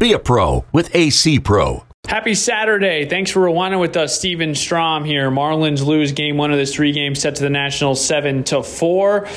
[0.00, 1.84] Be a pro with AC Pro.
[2.08, 3.06] Happy Saturday.
[3.06, 4.16] Thanks for rewinding with us.
[4.16, 5.30] Steven Strom here.
[5.30, 9.28] Marlins lose game one of this three games set to the Nationals 7 to 4.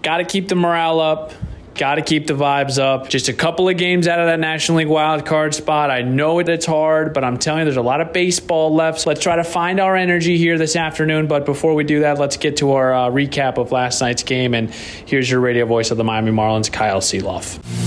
[0.00, 1.34] Got to keep the morale up.
[1.74, 3.10] Got to keep the vibes up.
[3.10, 5.90] Just a couple of games out of that National League wild card spot.
[5.90, 9.02] I know it's hard, but I'm telling you, there's a lot of baseball left.
[9.02, 11.26] So let's try to find our energy here this afternoon.
[11.26, 14.54] But before we do that, let's get to our uh, recap of last night's game.
[14.54, 17.83] And here's your radio voice of the Miami Marlins, Kyle Sielaff.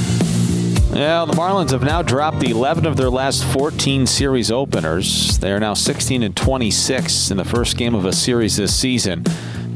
[0.98, 5.38] Yeah, the Marlins have now dropped 11 of their last 14 series openers.
[5.38, 9.24] They are now 16 and 26 in the first game of a series this season.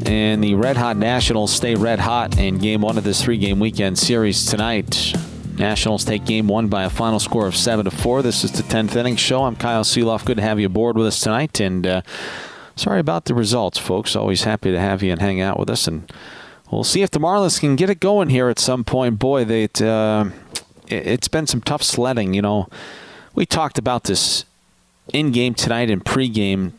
[0.07, 3.59] And the Red Hot Nationals stay red hot in game one of this three game
[3.59, 5.13] weekend series tonight.
[5.59, 8.23] Nationals take game one by a final score of 7 to 4.
[8.23, 9.43] This is the 10th inning show.
[9.43, 10.25] I'm Kyle Sielaff.
[10.25, 11.59] Good to have you aboard with us tonight.
[11.59, 12.01] And uh,
[12.75, 14.15] sorry about the results, folks.
[14.15, 15.87] Always happy to have you and hang out with us.
[15.87, 16.11] And
[16.71, 19.19] we'll see if the Marlins can get it going here at some point.
[19.19, 19.69] Boy, they.
[19.79, 20.31] Uh,
[20.91, 22.33] it's been some tough sledding.
[22.33, 22.67] You know,
[23.33, 24.45] we talked about this
[25.13, 26.73] in game tonight and pregame.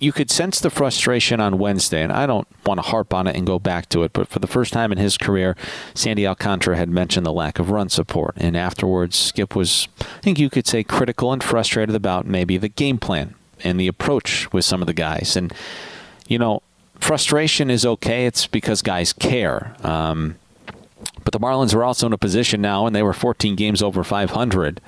[0.00, 3.34] You could sense the frustration on Wednesday, and I don't want to harp on it
[3.34, 5.56] and go back to it, but for the first time in his career,
[5.92, 8.34] Sandy Alcantara had mentioned the lack of run support.
[8.36, 12.68] And afterwards, Skip was, I think you could say, critical and frustrated about maybe the
[12.68, 15.36] game plan and the approach with some of the guys.
[15.36, 15.52] And,
[16.28, 16.62] you know,
[17.00, 18.26] frustration is okay.
[18.26, 19.74] It's because guys care.
[19.82, 20.36] Um,
[21.28, 24.02] but the Marlins are also in a position now, and they were 14 games over
[24.02, 24.80] 500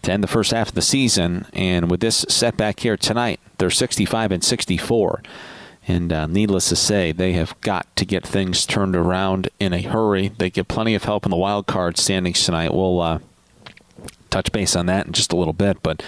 [0.00, 1.44] to end the first half of the season.
[1.52, 5.22] And with this setback here tonight, they're 65 and 64.
[5.86, 9.82] And uh, needless to say, they have got to get things turned around in a
[9.82, 10.28] hurry.
[10.28, 12.72] They get plenty of help in the wild card standings tonight.
[12.72, 13.18] We'll uh,
[14.30, 15.82] touch base on that in just a little bit.
[15.82, 16.02] But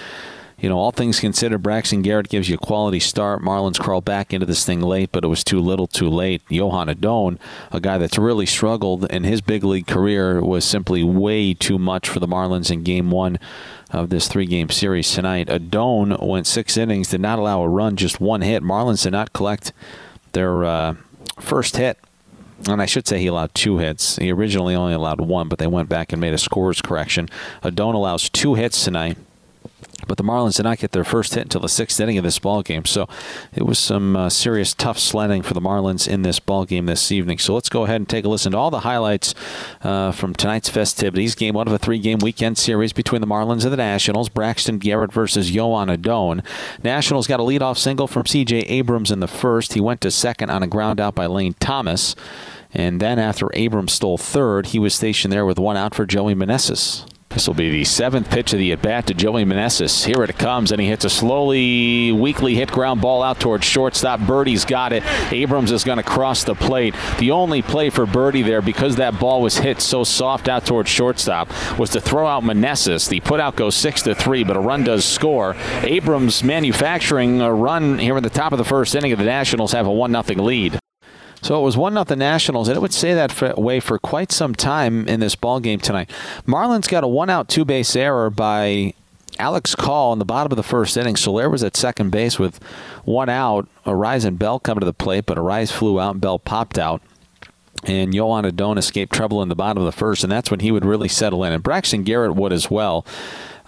[0.60, 3.42] you know, all things considered, Braxton Garrett gives you a quality start.
[3.42, 6.42] Marlins crawled back into this thing late, but it was too little too late.
[6.50, 7.38] Joan Adon,
[7.72, 12.08] a guy that's really struggled in his big league career, was simply way too much
[12.08, 13.38] for the Marlins in game one
[13.90, 15.48] of this three game series tonight.
[15.48, 18.62] Adon went six innings, did not allow a run, just one hit.
[18.62, 19.72] Marlins did not collect
[20.32, 20.94] their uh,
[21.38, 21.98] first hit
[22.68, 24.16] and I should say he allowed two hits.
[24.16, 27.30] He originally only allowed one, but they went back and made a scores correction.
[27.62, 29.16] Adon allows two hits tonight.
[30.06, 32.38] But the Marlins did not get their first hit until the sixth inning of this
[32.38, 32.84] ball game.
[32.84, 33.08] So
[33.54, 37.12] it was some uh, serious tough sledding for the Marlins in this ball game this
[37.12, 37.38] evening.
[37.38, 39.34] So let's go ahead and take a listen to all the highlights
[39.82, 41.34] uh, from tonight's festivities.
[41.34, 44.28] Game one of a three-game weekend series between the Marlins and the Nationals.
[44.28, 46.42] Braxton Garrett versus Joan Adon.
[46.82, 48.60] Nationals got a leadoff single from C.J.
[48.60, 49.74] Abrams in the first.
[49.74, 52.14] He went to second on a ground out by Lane Thomas.
[52.72, 56.34] And then after Abrams stole third, he was stationed there with one out for Joey
[56.34, 57.09] Meneses.
[57.30, 60.04] This will be the seventh pitch of the at bat to Joey Meneses.
[60.04, 64.18] Here it comes, and he hits a slowly, weakly hit ground ball out towards shortstop.
[64.18, 65.04] Berti's got it.
[65.32, 66.92] Abrams is going to cross the plate.
[67.20, 70.90] The only play for Berti there, because that ball was hit so soft out towards
[70.90, 71.48] shortstop,
[71.78, 73.08] was to throw out Meneses.
[73.08, 75.54] The putout goes six to three, but a run does score.
[75.82, 79.70] Abrams manufacturing a run here in the top of the first inning of the Nationals
[79.70, 80.80] have a one nothing lead.
[81.42, 84.54] So it was one nothing Nationals, and it would stay that way for quite some
[84.54, 86.10] time in this ball game tonight.
[86.46, 88.94] Marlins got a one out two base error by
[89.38, 91.16] Alex Call in the bottom of the first inning.
[91.16, 92.62] Soler was at second base with
[93.04, 93.66] one out.
[93.86, 97.00] Arraez and Bell come to the plate, but Arraez flew out and Bell popped out.
[97.84, 100.70] And Joan Adon escaped trouble in the bottom of the first, and that's when he
[100.70, 101.54] would really settle in.
[101.54, 103.06] And Braxton Garrett would as well.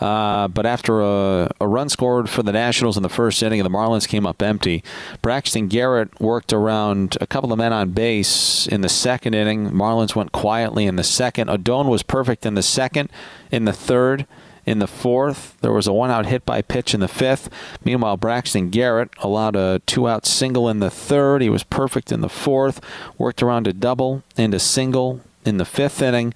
[0.00, 3.66] Uh, but after a, a, run scored for the Nationals in the first inning and
[3.66, 4.82] the Marlins came up empty,
[5.20, 9.70] Braxton Garrett worked around a couple of men on base in the second inning.
[9.70, 11.48] Marlins went quietly in the second.
[11.48, 13.10] Adon was perfect in the second.
[13.50, 14.26] In the third,
[14.64, 17.48] in the fourth, there was a one out hit by pitch in the fifth.
[17.84, 21.42] Meanwhile, Braxton Garrett allowed a two out single in the third.
[21.42, 22.80] He was perfect in the fourth,
[23.18, 26.32] worked around a double and a single in the fifth inning.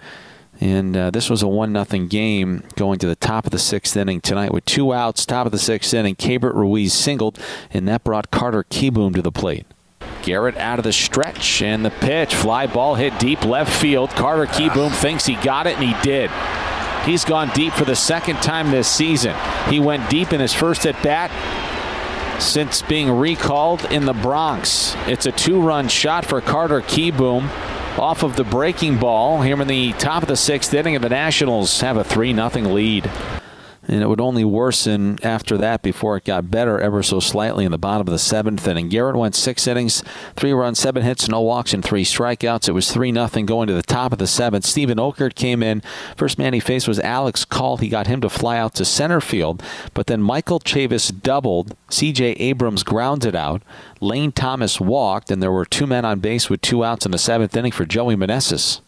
[0.61, 3.97] And uh, this was a 1 0 game going to the top of the sixth
[3.97, 6.17] inning tonight with two outs, top of the sixth inning.
[6.17, 7.38] Keibert Ruiz singled,
[7.70, 9.67] and that brought Carter Kieboom to the plate.
[10.23, 12.35] Garrett out of the stretch, and the pitch.
[12.35, 14.11] Fly ball hit deep left field.
[14.11, 16.31] Carter Kieboom thinks he got it, and he did.
[17.05, 19.37] He's gone deep for the second time this season.
[19.69, 21.31] He went deep in his first at bat
[22.43, 24.97] since being recalled in the Bronx.
[25.06, 27.49] It's a two run shot for Carter Kieboom
[27.98, 31.08] off of the breaking ball here in the top of the sixth inning, and the
[31.08, 33.10] Nationals have a 3 0 lead.
[33.88, 37.71] And it would only worsen after that before it got better ever so slightly in
[37.71, 38.88] the bottom of the seventh inning.
[38.88, 40.03] Garrett went six innings,
[40.35, 42.69] three runs, seven hits, no walks, and three strikeouts.
[42.69, 44.65] It was 3 nothing going to the top of the seventh.
[44.65, 45.83] Steven Okert came in.
[46.17, 47.77] First man he faced was Alex Call.
[47.77, 49.62] He got him to fly out to center field,
[49.94, 51.77] but then Michael Chavis doubled.
[51.88, 52.33] C.J.
[52.33, 53.62] Abrams grounded out.
[54.00, 57.19] Lane Thomas walked, and there were two men on base with two outs in the
[57.19, 58.81] seventh inning for Joey Meneses.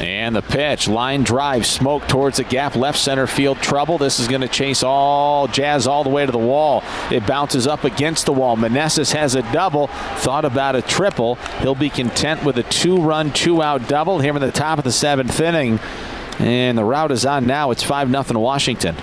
[0.00, 3.98] And the pitch, line drive, smoke towards the gap, left center field trouble.
[3.98, 6.82] This is going to chase all Jazz all the way to the wall.
[7.10, 8.56] It bounces up against the wall.
[8.56, 11.34] Meneses has a double, thought about a triple.
[11.60, 14.84] He'll be content with a two run, two out double here in the top of
[14.84, 15.78] the seventh inning.
[16.38, 17.70] And the route is on now.
[17.70, 18.96] It's 5 0 Washington.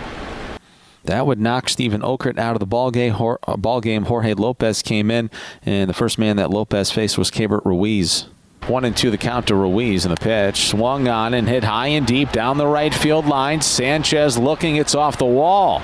[1.05, 2.65] That would knock Steven Okert out of the.
[2.65, 4.05] Uh, ball game.
[4.05, 5.29] Jorge Lopez came in,
[5.63, 8.25] and the first man that Lopez faced was Keibert Ruiz.
[8.69, 10.69] One and two the count to Ruiz in the pitch.
[10.69, 13.61] Swung on and hit high and deep down the right field line.
[13.61, 15.81] Sanchez looking, it's off the wall.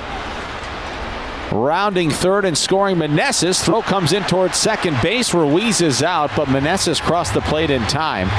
[1.51, 3.63] Rounding third and scoring Meneses.
[3.63, 5.33] Throw comes in towards second base.
[5.33, 8.29] Ruiz is out, but Meneses crossed the plate in time.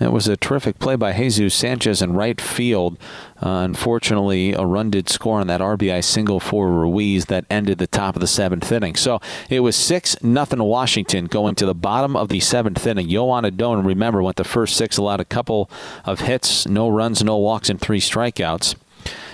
[0.00, 2.98] It was a terrific play by Jesus Sanchez in right field.
[3.42, 7.86] Uh, unfortunately, a run did score on that RBI single for Ruiz that ended the
[7.86, 8.96] top of the seventh inning.
[8.96, 9.20] So
[9.50, 13.08] it was 6 nothing Washington going to the bottom of the seventh inning.
[13.10, 15.70] Joan Adon, remember, went the first six, allowed a couple
[16.04, 18.76] of hits, no runs, no walks, and three strikeouts.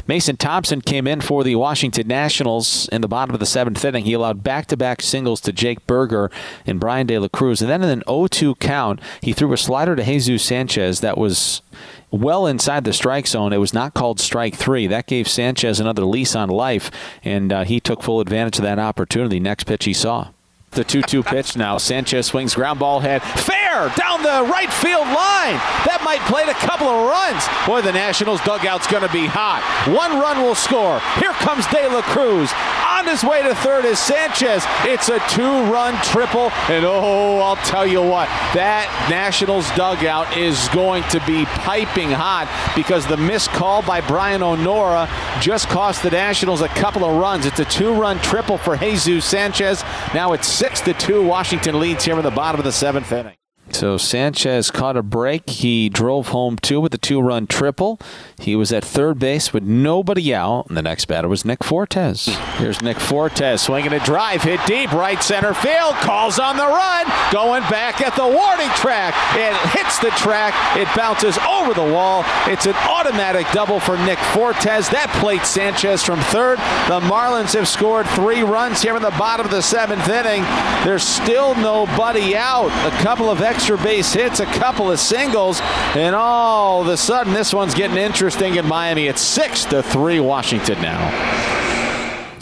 [0.06, 4.04] Mason Thompson came in for the Washington Nationals in the bottom of the seventh inning.
[4.04, 6.30] He allowed back to back singles to Jake Burger
[6.64, 7.60] and Brian De La Cruz.
[7.60, 11.18] And then in an 0 2 count, he threw a slider to Jesus Sanchez that
[11.18, 11.62] was
[12.10, 13.52] well inside the strike zone.
[13.52, 14.86] It was not called strike three.
[14.86, 16.90] That gave Sanchez another lease on life,
[17.24, 19.40] and uh, he took full advantage of that opportunity.
[19.40, 20.28] Next pitch he saw.
[20.70, 21.78] The 2 2 pitch now.
[21.78, 23.22] Sanchez swings ground ball head.
[23.22, 25.58] Fair down the right field line.
[25.84, 27.44] That might play a couple of runs.
[27.66, 29.62] Boy, the Nationals dugout's going to be hot.
[29.94, 31.00] One run will score.
[31.18, 32.50] Here comes De La Cruz.
[32.88, 34.64] On his way to third is Sanchez.
[34.84, 36.50] It's a two run triple.
[36.68, 42.48] And oh, I'll tell you what, that Nationals dugout is going to be piping hot
[42.74, 45.08] because the missed call by Brian O'Nora
[45.40, 47.46] just cost the Nationals a couple of runs.
[47.46, 49.82] It's a two run triple for Jesus Sanchez.
[50.14, 51.22] Now it's six to two.
[51.22, 53.36] Washington leads here in the bottom of the seventh inning.
[53.76, 55.50] So Sanchez caught a break.
[55.50, 58.00] He drove home two with a two run triple.
[58.40, 60.68] He was at third base with nobody out.
[60.68, 62.24] And the next batter was Nick Fortes.
[62.56, 65.94] Here's Nick Fortes swinging a drive, hit deep, right center field.
[65.96, 67.04] Calls on the run.
[67.30, 69.12] Going back at the warning track.
[69.36, 70.54] It hits the track.
[70.78, 72.24] It bounces over the wall.
[72.46, 74.88] It's an automatic double for Nick Fortes.
[74.88, 76.56] That plate Sanchez from third.
[76.88, 80.44] The Marlins have scored three runs here in the bottom of the seventh inning.
[80.82, 82.70] There's still nobody out.
[82.90, 85.60] A couple of extra extra base hits, a couple of singles,
[85.96, 89.08] and all of a sudden this one's getting interesting in Miami.
[89.08, 91.00] It's six to three Washington now.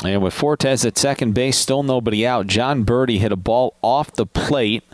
[0.04, 2.46] And with Fortes at second base, still nobody out.
[2.46, 4.84] Jon Berti hit a ball off the plate,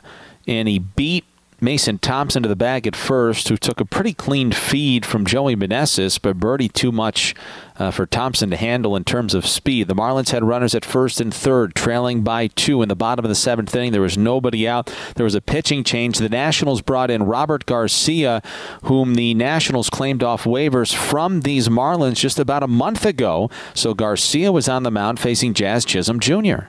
[0.47, 1.25] and he beat
[1.62, 5.57] Mason Thompson to the bag at first, who took a pretty clean feed from Joey
[5.57, 7.35] Meneses, but Berti too much
[7.77, 9.89] uh, for Thompson to handle in terms of speed.
[9.89, 13.29] The Marlins had runners at first and third, trailing by two in the bottom of
[13.29, 13.93] the seventh inning.
[13.93, 14.95] There was nobody out.
[15.17, 16.19] There was a pitching change.
[16.19, 18.43] The Nationals brought in Robert Garcia,
[18.85, 23.51] whom the Nationals claimed off waivers from these Marlins just about a month ago.
[23.75, 26.69] So Garcia was on the mound facing Jazz Chisholm Jr.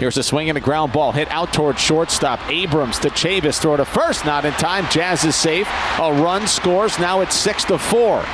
[0.00, 2.40] Here's a swing and a ground ball hit out towards shortstop.
[2.48, 4.86] Abrams to Chavis, throw to first, not in time.
[4.90, 5.68] Jazz is safe.
[5.98, 6.98] A run scores.
[6.98, 8.24] Now it's six to four.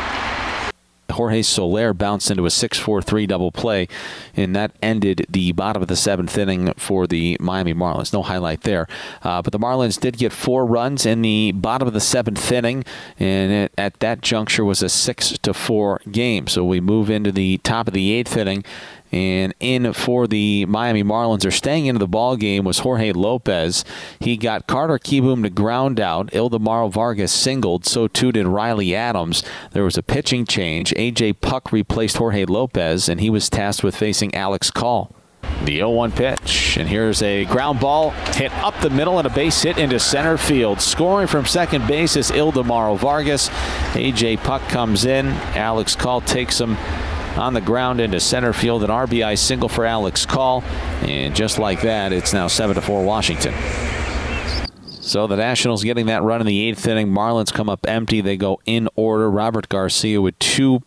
[1.10, 3.88] Jorge Soler bounced into a 6 4 3 double play,
[4.36, 8.12] and that ended the bottom of the seventh inning for the Miami Marlins.
[8.12, 8.86] No highlight there.
[9.22, 12.84] Uh, but the Marlins did get four runs in the bottom of the seventh inning,
[13.18, 16.46] and it, at that juncture was a 6 to 4 game.
[16.46, 18.64] So we move into the top of the eighth inning.
[19.16, 23.82] And in for the Miami Marlins, or staying into the ball game was Jorge Lopez.
[24.20, 26.26] He got Carter Kieboom to ground out.
[26.32, 27.86] Ildemaro Vargas singled.
[27.86, 29.42] So too did Riley Adams.
[29.72, 30.92] There was a pitching change.
[30.94, 35.14] AJ Puk replaced Jorge Lopez, and he was tasked with facing Alex Call.
[35.64, 36.76] The 0 1 pitch.
[36.76, 40.36] And here's a ground ball hit up the middle and a base hit into center
[40.36, 40.80] field.
[40.80, 43.48] Scoring from second base is Ildemaro Vargas.
[43.94, 45.28] AJ Puk comes in.
[45.56, 46.76] Alex Call takes him
[47.36, 48.82] on the ground into center field.
[48.82, 50.62] An RBI single for Alex Call.
[51.02, 53.54] And just like that, it's now 7 to 4 Washington.
[55.06, 57.08] So the Nationals getting that run in the eighth inning.
[57.08, 58.20] Marlins come up empty.
[58.20, 59.30] They go in order.
[59.30, 60.82] Robert Garcia with two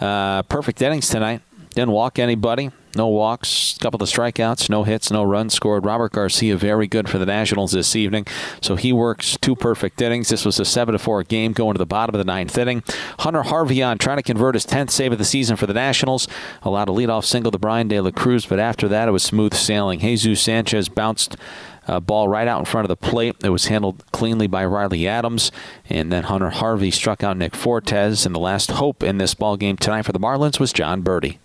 [0.00, 1.42] uh, perfect innings tonight.
[1.70, 2.70] Didn't walk anybody.
[2.96, 5.84] No walks, a couple of strikeouts, no hits, no runs scored.
[5.84, 8.26] Robert Garcia very good for the Nationals this evening,
[8.62, 10.30] so he works two perfect innings.
[10.30, 12.82] This was a seven to four game going to the bottom of the ninth inning.
[13.20, 16.26] Hunter Harvey on trying to convert his tenth save of the season for the Nationals,
[16.62, 19.54] allowed a leadoff single to Brian De La Cruz, but after that it was smooth
[19.54, 20.00] sailing.
[20.00, 21.36] Jesus Sanchez bounced
[21.86, 23.36] uh, ball right out in front of the plate.
[23.44, 25.52] It was handled cleanly by Riley Adams,
[25.88, 28.26] and then Hunter Harvey struck out Nick Fortes.
[28.26, 31.38] And the last hope in this ball game tonight for the Marlins was Jon Berti.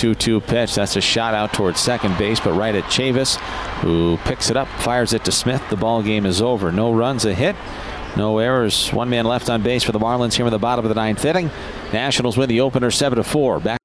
[0.00, 0.76] 2 2 pitch.
[0.76, 3.36] That's a shot out towards second base, but right at Chavis,
[3.82, 5.62] who picks it up, fires it to Smith.
[5.68, 6.72] The ball game is over.
[6.72, 7.54] No runs, a hit.
[8.16, 8.90] No errors.
[8.94, 11.22] One man left on base for the Marlins here in the bottom of the ninth
[11.22, 11.50] inning.
[11.92, 13.60] Nationals win the opener 7 to 4.
[13.60, 13.79] Back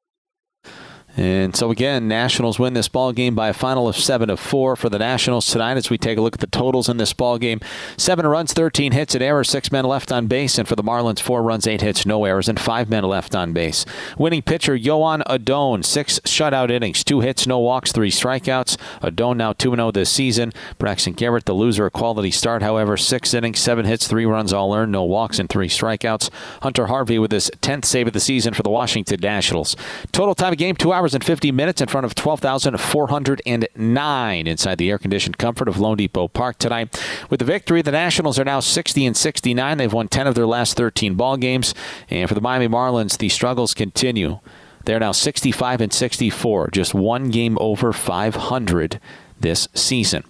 [1.15, 4.75] and so again, Nationals win this ball game by a final of seven to four
[4.75, 5.77] for the Nationals tonight.
[5.77, 7.59] As we take a look at the totals in this ball game,
[7.97, 11.19] seven runs, thirteen hits, and errors, six men left on base, and for the Marlins,
[11.19, 13.85] four runs, eight hits, no errors, and five men left on base.
[14.17, 18.77] Winning pitcher Joan Adon, six shutout innings, two hits, no walks, three strikeouts.
[19.01, 20.51] Adon now two and zero this season.
[20.79, 24.73] Braxton Garrett, the loser, a quality start, however, six innings, seven hits, three runs, all
[24.73, 26.29] earned, no walks, and three strikeouts.
[26.61, 29.75] Hunter Harvey with his tenth save of the season for the Washington Nationals.
[30.11, 34.79] Total time of game two hours hours and 50 minutes in front of 12,409 inside
[34.79, 36.99] the air conditioned comfort of loanDepot Park tonight.
[37.29, 39.77] With the victory, the Nationals are now 60 and 69.
[39.77, 41.75] They've won 10 of their last 13 ball games.
[42.09, 44.39] And for the Miami Marlins, the struggles continue.
[44.85, 48.99] They're now 65 and 64, just one game over 500
[49.39, 50.23] this season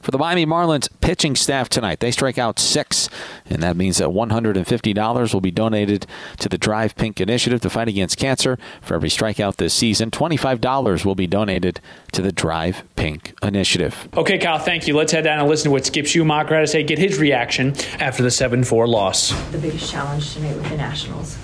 [0.00, 2.00] for the Miami Marlins pitching staff tonight.
[2.00, 3.08] They strike out six,
[3.46, 6.06] and that means that $150 will be donated
[6.38, 8.58] to the Drive Pink Initiative to fight against cancer.
[8.80, 11.80] For every strikeout this season, $25 will be donated
[12.12, 14.08] to the Drive Pink Initiative.
[14.16, 14.96] Okay, Kyle, thank you.
[14.96, 17.74] Let's head down and listen to what Skip Schumaker had to say, get his reaction
[17.98, 19.30] after the 7 4 loss.
[19.52, 21.38] The biggest challenge tonight with the Nationals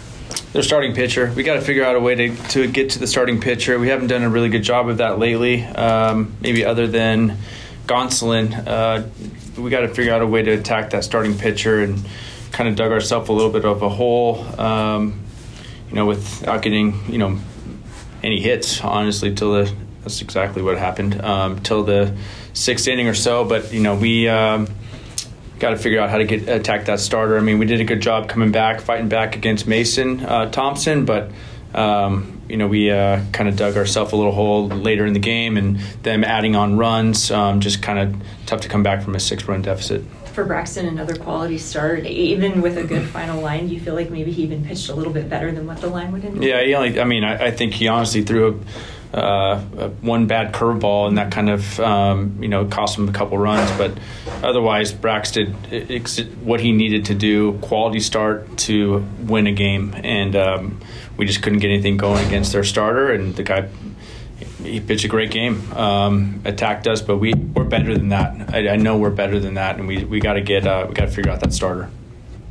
[0.53, 1.31] their starting pitcher.
[1.37, 3.79] We got to figure out a way to, to get to the starting pitcher.
[3.79, 7.37] We haven't done a really good job of that lately, um, maybe other than
[7.87, 9.05] Gonsolin, uh,
[9.61, 12.05] we got to figure out a way to attack that starting pitcher and
[12.51, 15.23] kind of dug ourselves a little bit of a hole, um,
[15.89, 17.39] you know, without getting, you know,
[18.23, 22.17] any hits, honestly, till the, that's exactly what happened, um, till the
[22.55, 23.45] sixth inning or so.
[23.45, 24.69] But, you know, we um,
[25.59, 27.37] got to figure out how to get attack that starter.
[27.37, 31.05] I mean, we did a good job coming back, fighting back against Mason uh, Thompson,
[31.05, 31.31] but
[31.77, 35.21] um, you know, we uh, kind of dug ourselves a little hole later in the
[35.21, 39.15] game, and them adding on runs, um, just kind of tough to come back from
[39.15, 40.03] a six-run deficit.
[40.33, 44.11] For Braxton, another quality start, even with a good final line, do you feel like
[44.11, 46.49] maybe he even pitched a little bit better than what the line would indicate?
[46.49, 47.01] Yeah, he only.
[47.01, 48.55] I mean, I, I think he honestly threw a,
[49.13, 49.61] uh,
[50.01, 53.71] one bad curveball, and that kind of um, you know cost him a couple runs.
[53.79, 53.99] But
[54.43, 55.55] otherwise, Braxton
[56.43, 60.81] what he needed to do, quality start to win a game, and um,
[61.17, 63.69] we just couldn't get anything going against their starter, and the guy
[64.63, 68.55] he pitched a great game, um, attacked us, but we we're better than that.
[68.55, 70.95] I, I know we're better than that, and we we got to get uh, we
[70.95, 71.89] got to figure out that starter.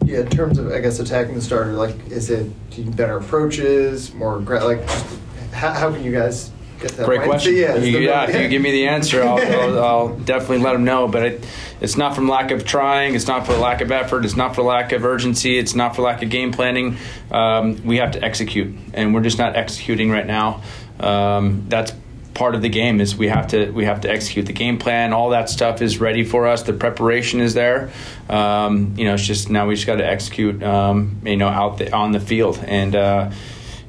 [0.03, 2.51] Yeah, in terms of I guess attacking the starter, like is it
[2.95, 5.19] better approaches, more like just,
[5.55, 7.05] how, how can you guys get that?
[7.05, 7.55] Great question.
[7.55, 10.83] Yeah, you, yeah, if you give me the answer, I'll, I'll, I'll, definitely let them
[10.83, 11.07] know.
[11.07, 11.47] But it,
[11.81, 13.15] it's not from lack of trying.
[13.15, 14.25] It's not for lack of effort.
[14.25, 15.57] It's not for lack of urgency.
[15.57, 16.97] It's not for lack of game planning.
[17.31, 20.61] Um, we have to execute, and we're just not executing right now.
[20.99, 21.93] Um, that's
[22.33, 25.13] part of the game is we have to we have to execute the game plan.
[25.13, 26.63] All that stuff is ready for us.
[26.63, 27.91] The preparation is there.
[28.29, 30.61] Um, you know, it's just now we just got to execute.
[30.61, 32.95] Um, you know, out the, on the field and.
[32.95, 33.31] Uh,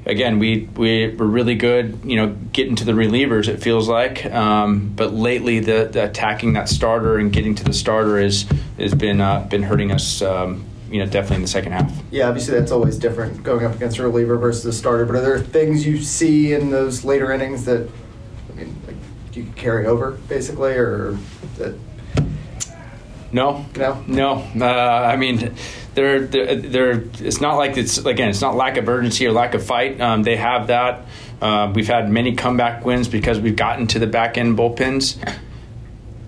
[0.07, 3.47] again, we we were really good, you know, getting to the relievers.
[3.47, 7.73] It feels like, um, but lately the, the, attacking that starter and getting to the
[7.73, 8.45] starter is
[8.79, 10.21] has been uh, been hurting us.
[10.21, 11.91] Um, you know, definitely in the second half.
[12.11, 15.05] Yeah, obviously that's always different going up against a reliever versus a starter.
[15.05, 17.89] But are there things you see in those later innings that,
[18.49, 18.95] I mean, like,
[19.33, 21.17] you carry over basically, or?
[23.31, 24.43] No, no, no.
[24.59, 25.53] Uh, I mean,
[25.93, 29.53] they're, they're, they're, it's not like it's again it's not lack of urgency or lack
[29.53, 29.99] of fight.
[29.99, 31.05] Um, they have that.
[31.41, 35.17] Uh, we've had many comeback wins because we've gotten to the back end bullpens.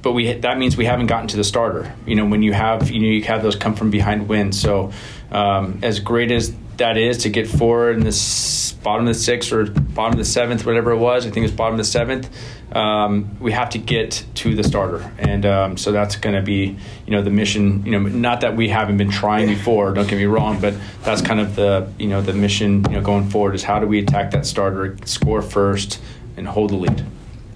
[0.01, 1.94] But we that means we haven't gotten to the starter.
[2.06, 4.60] You know when you have you know you have those come from behind wins.
[4.60, 4.91] So
[5.32, 9.53] um, as great as that is to get four in this bottom of the sixth
[9.53, 11.83] or bottom of the seventh whatever it was I think it was bottom of the
[11.83, 12.29] seventh
[12.71, 16.77] um, we have to get to the starter, and um, so that's going to be
[17.05, 17.83] you know the mission.
[17.83, 19.91] You know, not that we haven't been trying before.
[19.93, 22.83] Don't get me wrong, but that's kind of the you know the mission.
[22.86, 26.00] You know, going forward is how do we attack that starter, score first,
[26.38, 27.03] and hold the lead.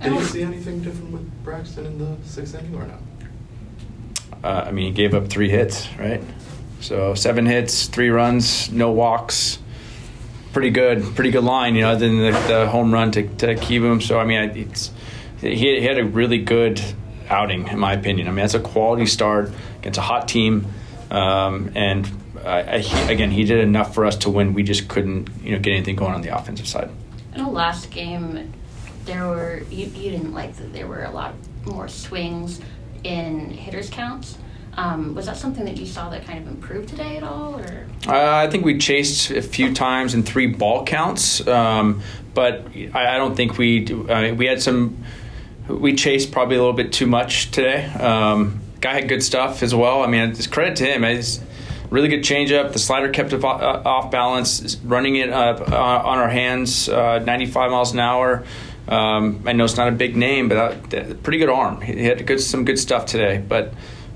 [0.01, 2.99] Did you see anything different with Braxton in the sixth inning or not?
[4.43, 6.23] Uh, I mean, he gave up three hits, right?
[6.83, 9.57] So seven hits, three runs, no walks.
[10.51, 11.75] pretty good, pretty good line.
[11.75, 14.01] You know, other than the, the home run to, to him.
[14.01, 14.91] So I mean, it's
[15.39, 16.81] he, he had a really good
[17.29, 18.27] outing, in my opinion.
[18.27, 19.49] I mean, that's a quality start
[19.79, 20.67] against a hot team,
[21.09, 22.09] um, and
[22.43, 24.53] I, I, he, again, he did enough for us to win.
[24.53, 26.89] We just couldn't, you know, get anything going on the offensive side.
[27.33, 28.51] In the last game,
[29.05, 31.33] there were you, you didn't like that there were a lot
[31.65, 32.59] more swings
[33.05, 34.37] in hitters counts.
[34.75, 37.85] Um, was that something that you saw that kind of improved today at all, or?
[38.07, 42.01] Uh, I think we chased a few times in three ball counts, um,
[42.33, 45.03] but I, I, don't think we uh, we had some.
[45.67, 47.85] We chased probably a little bit too much today.
[47.85, 50.03] Um, guy had good stuff as well.
[50.03, 51.03] I mean, it's credit to him.
[51.03, 51.39] He's
[51.89, 52.73] really good changeup.
[52.73, 57.71] The slider kept it off balance, running it up uh, on our hands, uh, 95
[57.71, 58.43] miles an hour.
[58.87, 61.81] Um, I know it's not a big name, but that, pretty good arm.
[61.81, 63.73] He had good, some good stuff today, but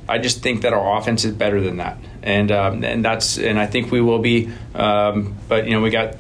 [0.08, 3.60] I just think that our offense is better than that, and um, and that's and
[3.60, 4.50] I think we will be.
[4.74, 6.16] Um, but you know, we got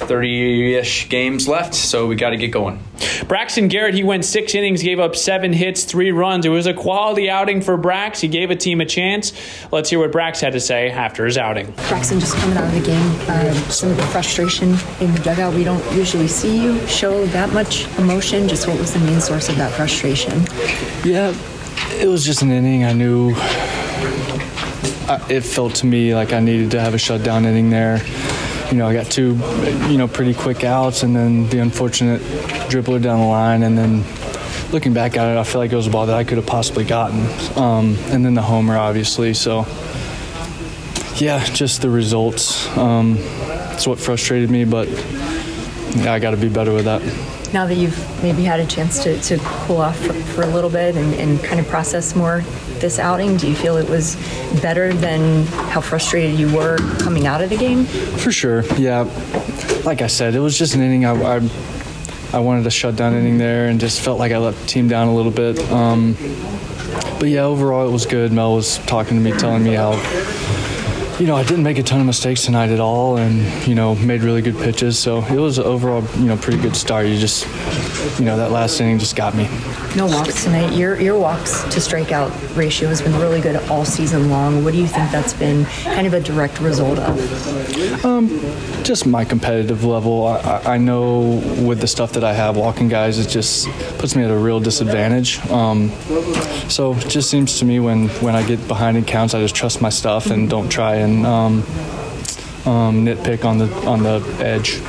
[0.00, 2.82] 30-ish games left, so we got to get going.
[3.28, 6.46] Braxton Garrett, he went six innings, gave up seven hits, three runs.
[6.46, 8.20] It was a quality outing for Brax.
[8.20, 9.32] He gave a team a chance.
[9.70, 11.70] Let's hear what Brax had to say after his outing.
[11.88, 15.54] Braxton, just coming out of the game, uh, some of the frustration in the dugout.
[15.54, 18.48] We don't usually see you show that much emotion.
[18.48, 20.44] Just what was the main source of that frustration?
[21.04, 21.34] Yeah,
[22.00, 22.84] it was just an inning.
[22.84, 23.32] I knew
[25.08, 28.00] uh, it felt to me like I needed to have a shutdown inning there
[28.70, 29.34] you know, I got two,
[29.88, 32.20] you know, pretty quick outs, and then the unfortunate
[32.70, 34.04] dribbler down the line, and then
[34.70, 36.46] looking back at it, I feel like it was a ball that I could have
[36.46, 37.20] possibly gotten,
[37.58, 39.34] um, and then the homer, obviously.
[39.34, 39.66] So,
[41.16, 42.66] yeah, just the results.
[42.76, 43.16] Um,
[43.72, 44.88] it's what frustrated me, but
[45.96, 47.02] yeah, I got to be better with that
[47.52, 50.70] now that you've maybe had a chance to, to cool off for, for a little
[50.70, 52.42] bit and, and, kind of process more
[52.78, 54.16] this outing, do you feel it was
[54.62, 57.84] better than how frustrated you were coming out of the game?
[57.84, 59.02] For sure, yeah.
[59.84, 61.04] Like I said, it was just an inning.
[61.04, 61.50] I, I,
[62.32, 64.88] I wanted to shut down inning there and just felt like I let the team
[64.88, 65.58] down a little bit.
[65.70, 66.16] Um,
[67.18, 68.32] but yeah, overall it was good.
[68.32, 69.92] Mel was talking to me, telling me how
[71.20, 73.94] you know, I didn't make a ton of mistakes tonight at all, and you know,
[73.94, 74.98] made really good pitches.
[74.98, 77.06] So it was overall, you know, pretty good start.
[77.06, 77.46] You just,
[78.18, 79.46] you know, that last inning just got me.
[79.96, 80.72] No walks tonight.
[80.72, 84.64] Your your walks to strikeout ratio has been really good all season long.
[84.64, 88.04] What do you think that's been kind of a direct result of?
[88.04, 88.28] Um,
[88.82, 90.26] just my competitive level.
[90.26, 93.68] I, I know with the stuff that I have, walking guys, it just
[93.98, 95.38] puts me at a real disadvantage.
[95.50, 95.90] Um,
[96.70, 99.54] so it just seems to me when when I get behind in counts, I just
[99.54, 101.54] trust my stuff and don't try and and um,
[102.66, 104.80] um, nitpick on the on the edge.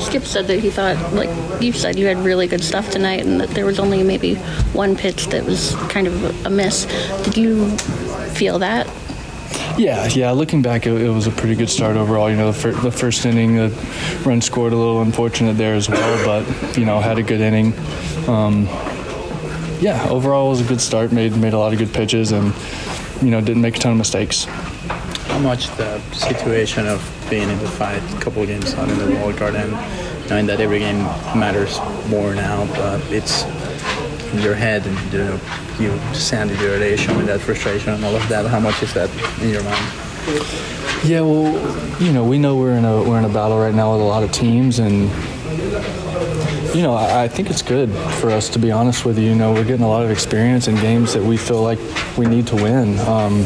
[0.00, 1.28] Skip said that he thought, like
[1.62, 4.36] you said, you had really good stuff tonight, and that there was only maybe
[4.72, 6.86] one pitch that was kind of a miss.
[7.24, 7.76] Did you
[8.34, 8.88] feel that?
[9.76, 10.30] Yeah, yeah.
[10.32, 12.30] Looking back, it, it was a pretty good start overall.
[12.30, 13.68] You know, the, fir- the, first inning, the
[14.24, 17.72] run scored a little unfortunate there as well, but you know, had a good inning.
[18.28, 18.64] Um,
[19.80, 21.12] yeah, overall it was a good start.
[21.12, 22.54] Made made a lot of good pitches, and
[23.22, 24.46] you know, didn't make a ton of mistakes
[25.40, 29.14] much the situation of being in the fight a couple of games out in the
[29.16, 29.70] wild card and
[30.28, 31.02] knowing that every game
[31.38, 33.44] matters more now, but it's
[34.32, 35.40] in your head and you know
[35.80, 38.46] you send your day showing that frustration and all of that.
[38.46, 39.10] How much is that
[39.42, 40.10] in your mind?
[41.02, 43.92] Yeah, well, you know, we know we're in a we're in a battle right now
[43.92, 45.10] with a lot of teams, and
[46.74, 49.30] you know, I, I, think it's good for us to be honest with you.
[49.30, 51.78] You know, we're getting a lot of experience in games that we feel like
[52.16, 52.98] we need to win.
[53.00, 53.44] Um,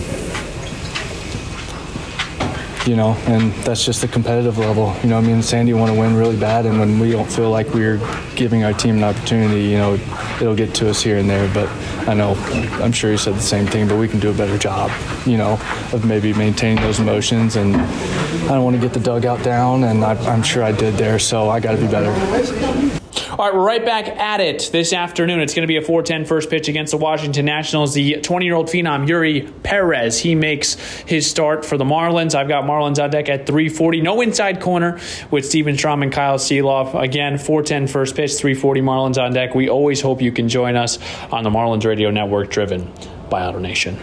[2.87, 4.95] you know, and that's just the competitive level.
[5.03, 7.51] You know, I mean, Sandy want to win really bad, and when we don't feel
[7.51, 7.99] like we're
[8.37, 9.95] giving our team an opportunity, you know,
[10.41, 11.53] it'll get to us here and there.
[11.55, 11.69] But
[12.09, 12.35] I know,
[12.83, 14.91] I'm sure you said the same thing, but we can do a better job,
[15.27, 15.55] you know,
[15.93, 17.57] of maybe maintaining those emotions.
[17.57, 20.95] And I don't want to get the dugout down, and I, I'm sure I did
[20.95, 23.01] there, so I got to be better.
[23.37, 25.41] All right, we're right back at it this afternoon.
[25.41, 27.93] It's going to be a 4-10 first pitch against the Washington Nationals.
[27.93, 32.37] The 20-year-old phenom Eury Perez, he makes his start for the Marlins.
[32.37, 34.03] I've got Marlins on deck at 340.
[34.03, 35.01] No inside corner
[35.33, 36.95] with Steven Strom and Kyle Sielaff.
[36.95, 39.57] Again, 4-10 first pitch, 340 Marlins on deck.
[39.57, 41.01] We always hope you can join us
[41.33, 42.89] on the Marlins Radio Network driven
[43.31, 43.99] by AutoNation.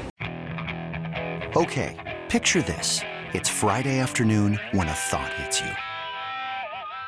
[1.55, 2.99] Okay, picture this.
[3.33, 5.71] It's Friday afternoon when a thought hits you.